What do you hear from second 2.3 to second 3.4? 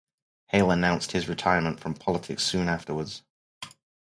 soon afterwards.